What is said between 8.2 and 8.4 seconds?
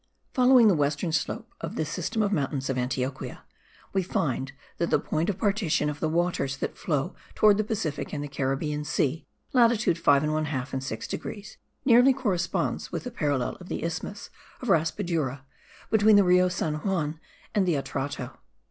the